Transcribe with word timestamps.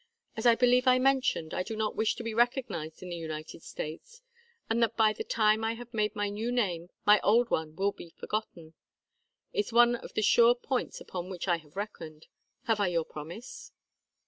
As 0.35 0.47
I 0.47 0.55
believe 0.55 0.87
I 0.87 0.97
mentioned, 0.97 1.53
I 1.53 1.61
do 1.61 1.75
not 1.75 1.95
wish 1.95 2.15
to 2.15 2.23
be 2.23 2.33
recognized 2.33 3.03
in 3.03 3.09
the 3.09 3.15
United 3.15 3.61
States; 3.61 4.23
and 4.67 4.81
that 4.81 4.97
by 4.97 5.13
the 5.13 5.23
time 5.23 5.63
I 5.63 5.73
have 5.73 5.93
made 5.93 6.15
my 6.15 6.27
new 6.27 6.51
name 6.51 6.89
my 7.05 7.19
old 7.19 7.51
one 7.51 7.75
will 7.75 7.91
be 7.91 8.09
forgotten, 8.09 8.73
is 9.53 9.71
one 9.71 9.95
of 9.95 10.13
the 10.15 10.23
sure 10.23 10.55
points 10.55 11.01
upon 11.01 11.29
which 11.29 11.47
I 11.47 11.57
have 11.57 11.75
reckoned. 11.77 12.25
Have 12.63 12.79
I 12.79 12.87
your 12.87 13.05
promise?" 13.05 13.73